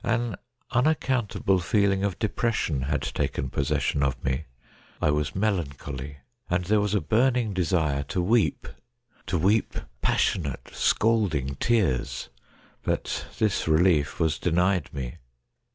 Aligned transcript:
An 0.03 0.35
unaccountable 0.71 1.59
feeling 1.59 2.03
of 2.03 2.17
depres 2.17 2.55
sion 2.55 2.81
had 2.85 3.03
taken 3.03 3.51
possession 3.51 4.01
of 4.01 4.23
me. 4.23 4.45
I 4.99 5.11
was 5.11 5.35
melancholy, 5.35 6.17
and 6.49 6.65
there 6.65 6.81
was 6.81 6.95
a 6.95 7.01
burning 7.01 7.53
desire 7.53 8.01
to 8.05 8.19
weep— 8.19 8.67
to 9.27 9.37
weep 9.37 9.75
passionate, 10.01 10.69
scalding 10.73 11.53
tears; 11.57 12.29
but 12.81 13.27
this 13.37 13.67
relief 13.67 14.19
was 14.19 14.39
denied 14.39 14.91
me. 14.91 15.17